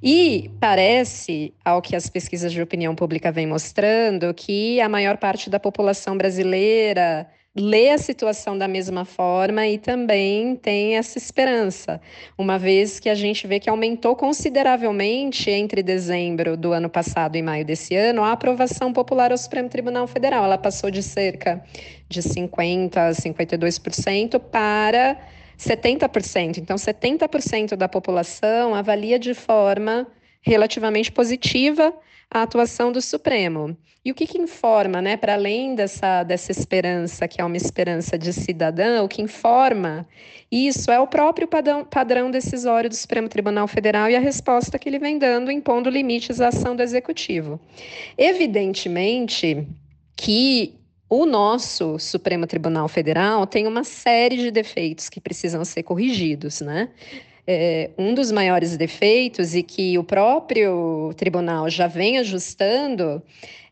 [0.00, 5.50] E parece, ao que as pesquisas de opinião pública vêm mostrando, que a maior parte
[5.50, 12.00] da população brasileira lê a situação da mesma forma e também tem essa esperança,
[12.38, 17.42] uma vez que a gente vê que aumentou consideravelmente entre dezembro do ano passado e
[17.42, 20.44] maio desse ano a aprovação popular ao Supremo Tribunal Federal.
[20.44, 21.62] Ela passou de cerca
[22.08, 25.18] de 50% a 52% para
[25.58, 26.58] 70%.
[26.58, 30.06] Então, 70% da população avalia de forma
[30.40, 31.92] relativamente positiva
[32.30, 33.76] a atuação do Supremo.
[34.02, 38.16] E o que, que informa, né, para além dessa, dessa esperança, que é uma esperança
[38.16, 40.06] de cidadã, o que informa
[40.50, 44.88] isso é o próprio padrão, padrão decisório do Supremo Tribunal Federal e a resposta que
[44.88, 47.60] ele vem dando, impondo limites à ação do Executivo.
[48.18, 49.68] Evidentemente
[50.16, 50.74] que
[51.08, 56.88] o nosso Supremo Tribunal Federal tem uma série de defeitos que precisam ser corrigidos, né?
[57.52, 63.20] É, um dos maiores defeitos e que o próprio tribunal já vem ajustando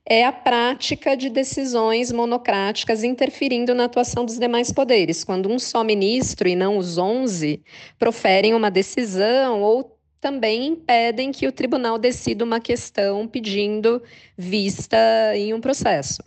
[0.04, 5.84] é a prática de decisões monocráticas interferindo na atuação dos demais poderes, quando um só
[5.84, 7.62] ministro e não os 11
[7.98, 14.02] proferem uma decisão ou também impedem que o tribunal decida uma questão pedindo
[14.36, 14.96] vista
[15.36, 16.20] em um processo.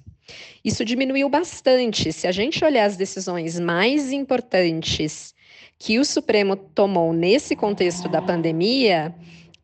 [0.63, 2.13] Isso diminuiu bastante.
[2.13, 5.33] Se a gente olhar as decisões mais importantes
[5.83, 9.15] que o Supremo tomou nesse contexto da pandemia,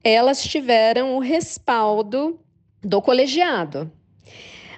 [0.04, 2.40] elas tiveram o respaldo
[2.82, 3.92] do colegiado.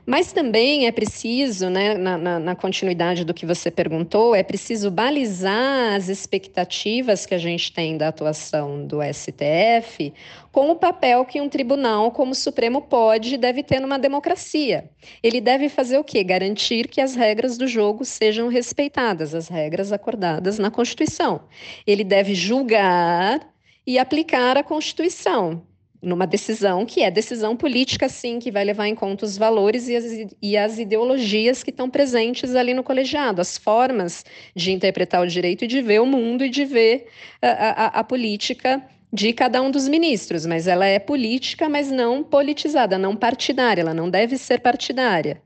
[0.10, 4.90] Mas também é preciso, né, na, na, na, continuidade do que você perguntou, é preciso
[4.90, 10.12] balizar as expectativas que a gente tem da atuação do STF
[10.52, 14.90] com o papel que um tribunal como o Supremo pode e deve ter numa democracia.
[15.22, 16.24] Ele deve fazer o quê?
[16.24, 21.42] Garantir que as regras do jogo sejam respeitadas, as regras acordadas na Constituição.
[21.86, 23.48] Ele deve julgar
[23.86, 25.69] e aplicar a Constituição
[26.02, 29.96] numa decisão que é decisão política, sim, que vai levar em conta os valores e
[29.96, 30.06] as,
[30.42, 34.26] e as ideologias que estão presentes ali no colegiado, as formas
[34.56, 37.08] de interpretar o direito e de ver o mundo e de ver
[37.42, 38.82] a, a, a política
[39.12, 43.94] de cada um dos ministros, mas ela é política, mas não politizada, não partidária, ela
[43.94, 45.42] não deve ser partidária.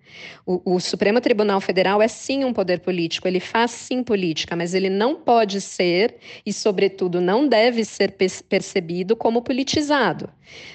[0.46, 4.74] O, o, Supremo Tribunal Federal é sim um poder político, ele faz sim política, mas
[4.74, 8.16] ele não pode ser e, sobretudo, não deve ser
[8.50, 10.30] percebido como politizado.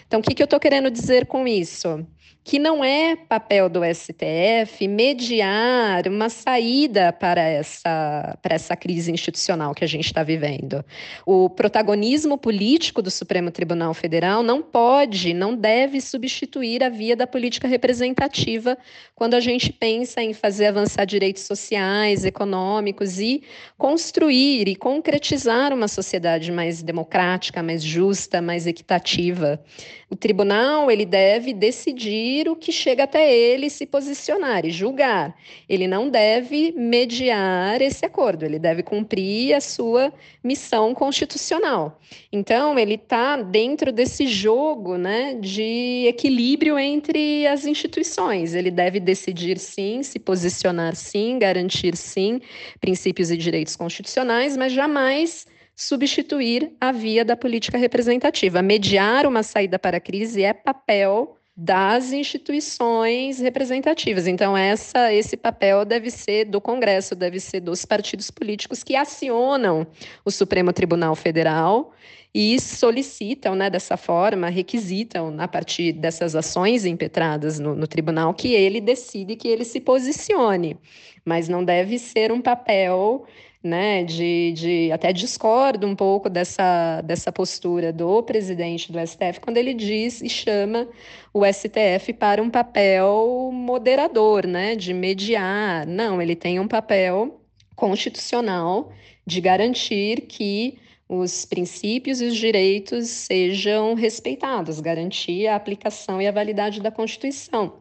[0.06, 2.04] Então, o que, que eu estou querendo dizer com isso?
[2.44, 9.74] Que não é papel do STF mediar uma saída para essa, para essa crise institucional
[9.74, 10.82] que a gente está vivendo.
[11.26, 17.26] O protagonismo político do Supremo Tribunal Federal não pode, não deve substituir a via da
[17.26, 18.78] política representativa
[19.14, 23.42] quando a gente pensa em fazer avançar direitos sociais, econômicos e
[23.76, 29.62] construir e concretizar uma sociedade mais democrática, mais justa, mais equitativa.
[30.10, 35.34] O tribunal ele deve decidir o que chega até ele se posicionar e julgar.
[35.66, 40.12] Ele não deve mediar esse acordo, ele deve cumprir a sua
[40.44, 41.98] missão constitucional.
[42.30, 48.54] Então, ele está dentro desse jogo né, de equilíbrio entre as instituições.
[48.54, 52.40] Ele deve decidir sim, se posicionar sim, garantir sim
[52.78, 55.46] princípios e direitos constitucionais, mas jamais
[55.78, 58.60] substituir a via da política representativa.
[58.60, 64.28] Mediar uma saída para a crise é papel das instituições representativas.
[64.28, 69.84] Então, essa, esse papel deve ser do Congresso, deve ser dos partidos políticos que acionam
[70.24, 71.92] o Supremo Tribunal Federal
[72.32, 78.54] e solicitam, né, dessa forma, requisitam, a partir dessas ações impetradas no, no tribunal, que
[78.54, 80.76] ele decide, que ele se posicione.
[81.24, 83.26] Mas não deve ser um papel
[83.62, 89.56] né, de, de até discordo um pouco dessa, dessa postura do presidente do STF quando
[89.56, 90.86] ele diz e chama
[91.34, 95.86] o STF para um papel moderador, né, de mediar.
[95.86, 97.40] Não, ele tem um papel
[97.74, 98.92] constitucional
[99.26, 100.78] de garantir que
[101.08, 107.74] os princípios e os direitos sejam respeitados, garantir a aplicação e a validade da Constituição.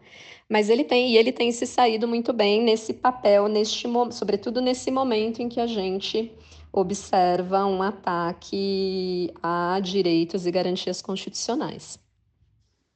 [0.49, 4.89] Mas ele tem, e ele tem se saído muito bem nesse papel, neste, sobretudo nesse
[4.89, 6.31] momento em que a gente
[6.71, 11.99] observa um ataque a direitos e garantias constitucionais.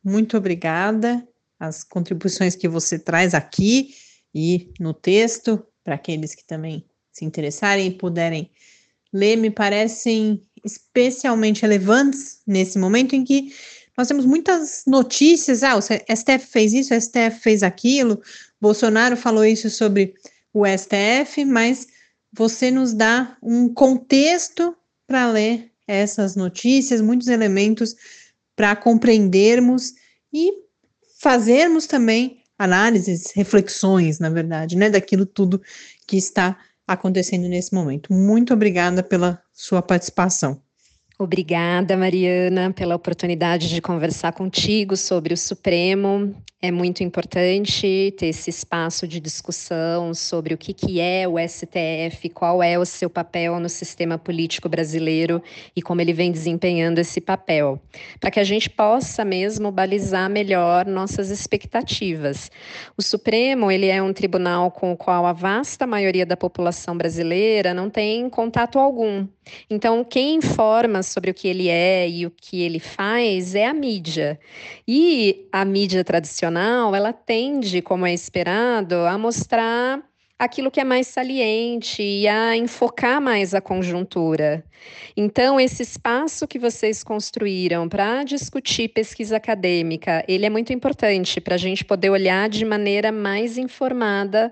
[0.03, 1.27] Muito obrigada.
[1.59, 3.93] As contribuições que você traz aqui
[4.33, 8.49] e no texto, para aqueles que também se interessarem e puderem
[9.13, 13.53] ler, me parecem especialmente relevantes nesse momento em que
[13.97, 18.21] nós temos muitas notícias, ah, o STF fez isso, o STF fez aquilo,
[18.59, 20.13] Bolsonaro falou isso sobre
[20.53, 21.87] o STF, mas
[22.33, 24.75] você nos dá um contexto
[25.05, 27.95] para ler essas notícias, muitos elementos
[28.55, 29.93] para compreendermos
[30.33, 30.53] e
[31.19, 35.61] fazermos também análises, reflexões, na verdade, né, daquilo tudo
[36.07, 38.13] que está acontecendo nesse momento.
[38.13, 40.61] Muito obrigada pela sua participação.
[41.21, 46.33] Obrigada, Mariana, pela oportunidade de conversar contigo sobre o Supremo.
[46.63, 52.29] É muito importante ter esse espaço de discussão sobre o que, que é o STF,
[52.29, 55.41] qual é o seu papel no sistema político brasileiro
[55.75, 57.81] e como ele vem desempenhando esse papel,
[58.19, 62.51] para que a gente possa mesmo balizar melhor nossas expectativas.
[62.95, 67.73] O Supremo ele é um tribunal com o qual a vasta maioria da população brasileira
[67.73, 69.27] não tem contato algum.
[69.67, 73.73] Então, quem informa sobre o que ele é e o que ele faz é a
[73.73, 74.39] mídia.
[74.87, 80.01] E a mídia tradicional, ela tende, como é esperado, a mostrar
[80.41, 84.65] aquilo que é mais saliente e a enfocar mais a conjuntura.
[85.15, 91.53] Então, esse espaço que vocês construíram para discutir pesquisa acadêmica, ele é muito importante para
[91.53, 94.51] a gente poder olhar de maneira mais informada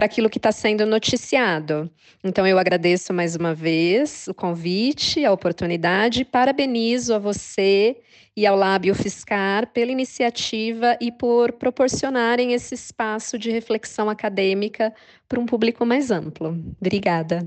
[0.00, 1.90] para aquilo que está sendo noticiado.
[2.24, 7.98] Então, eu agradeço mais uma vez o convite, a oportunidade, parabenizo a você
[8.34, 14.90] e ao Lábio Fiscar pela iniciativa e por proporcionarem esse espaço de reflexão acadêmica
[15.28, 16.58] para um público mais amplo.
[16.80, 17.46] Obrigada.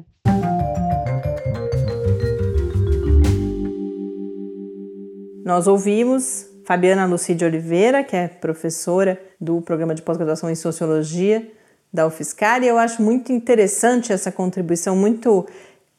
[5.43, 11.51] Nós ouvimos Fabiana Lucide Oliveira, que é professora do programa de pós-graduação em Sociologia
[11.93, 15.45] da UFSCar e eu acho muito interessante essa contribuição, muito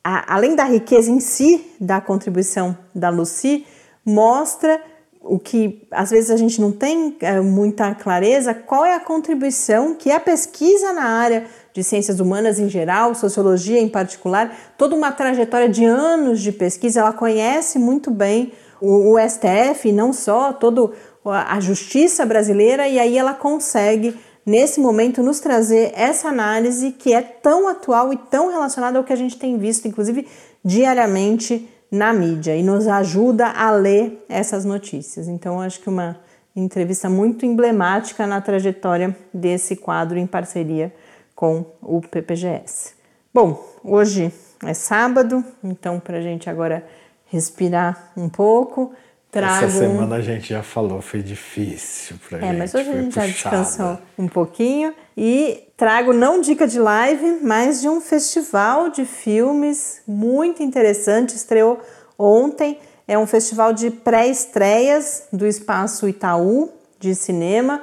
[0.02, 3.64] a, além da riqueza em si da contribuição da Lucy,
[4.04, 4.82] mostra
[5.22, 9.94] o que às vezes a gente não tem é, muita clareza, qual é a contribuição
[9.94, 15.10] que a pesquisa na área de ciências humanas em geral, sociologia em particular, toda uma
[15.10, 20.92] trajetória de anos de pesquisa, ela conhece muito bem o, o STF, não só toda
[21.24, 24.14] a justiça brasileira, e aí ela consegue
[24.44, 29.12] nesse momento, nos trazer essa análise que é tão atual e tão relacionada ao que
[29.12, 30.26] a gente tem visto, inclusive
[30.64, 35.28] diariamente na mídia e nos ajuda a ler essas notícias.
[35.28, 36.18] Então, acho que uma
[36.56, 40.92] entrevista muito emblemática na trajetória desse quadro em parceria
[41.34, 42.94] com o PPGS.
[43.32, 44.32] Bom, hoje
[44.64, 46.86] é sábado, então para a gente agora
[47.26, 48.92] respirar um pouco,
[49.34, 49.66] trago...
[49.66, 52.54] Essa semana a gente já falou, foi difícil pra é, gente.
[52.54, 53.26] É, mas hoje a gente puxada.
[53.26, 54.94] já descansou um pouquinho.
[55.16, 61.34] E trago não dica de live, mas de um festival de filmes muito interessante.
[61.34, 61.80] Estreou
[62.16, 62.78] ontem.
[63.08, 66.70] É um festival de pré-estreias do Espaço Itaú
[67.00, 67.82] de cinema.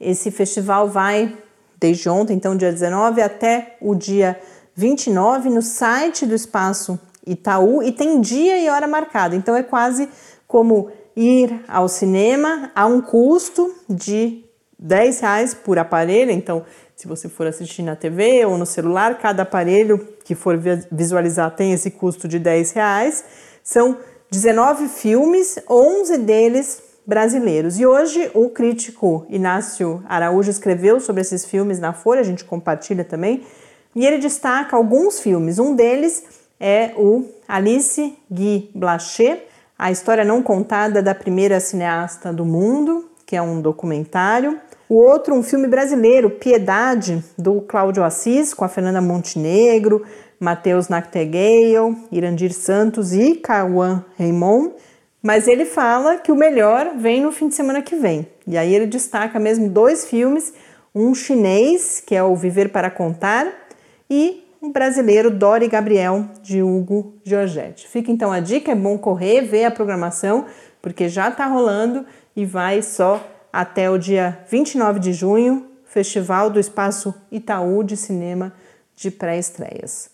[0.00, 1.34] Esse festival vai
[1.80, 4.38] desde ontem, então dia 19, até o dia
[4.74, 9.36] 29 no site do Espaço Itaú e tem dia e hora marcada.
[9.36, 10.08] Então é quase
[10.48, 14.44] como ir ao cinema a um custo de
[14.78, 16.30] 10 reais por aparelho.
[16.30, 16.64] Então,
[16.96, 20.58] se você for assistir na TV ou no celular, cada aparelho que for
[20.90, 23.24] visualizar tem esse custo de 10 reais.
[23.62, 23.98] São
[24.30, 27.78] 19 filmes, 11 deles brasileiros.
[27.78, 33.04] E hoje o crítico Inácio Araújo escreveu sobre esses filmes na Folha, a gente compartilha
[33.04, 33.44] também,
[33.94, 35.58] e ele destaca alguns filmes.
[35.58, 36.24] Um deles
[36.60, 39.44] é o Alice Guy Blaché,
[39.78, 44.58] a história não contada da primeira cineasta do mundo, que é um documentário.
[44.88, 50.04] O outro, um filme brasileiro, Piedade, do Cláudio Assis, com a Fernanda Montenegro,
[50.40, 54.72] Matheus Nactegale, Irandir Santos e Cauã Raymond.
[55.22, 58.26] Mas ele fala que o melhor vem no fim de semana que vem.
[58.46, 60.52] E aí ele destaca mesmo dois filmes,
[60.92, 63.46] um chinês, que é o Viver para Contar,
[64.10, 67.86] e um brasileiro, Dori Gabriel, de Hugo Giorgetti.
[67.86, 70.46] Fica então a dica, é bom correr, ver a programação,
[70.82, 72.04] porque já está rolando
[72.34, 78.52] e vai só até o dia 29 de junho, Festival do Espaço Itaú de Cinema
[78.94, 80.10] de Pré-Estreias.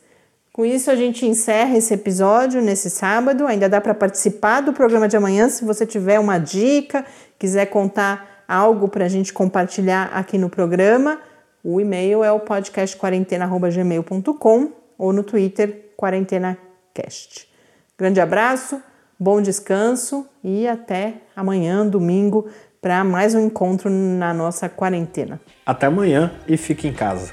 [0.52, 3.44] Com isso, a gente encerra esse episódio nesse sábado.
[3.44, 7.04] Ainda dá para participar do programa de amanhã se você tiver uma dica,
[7.36, 11.18] quiser contar algo para a gente compartilhar aqui no programa.
[11.66, 17.48] O e-mail é o podcastquarentena.gmail.com ou no Twitter, QuarentenaCast.
[17.96, 18.82] Grande abraço,
[19.18, 22.50] bom descanso e até amanhã, domingo,
[22.82, 25.40] para mais um encontro na nossa quarentena.
[25.64, 27.32] Até amanhã e fique em casa.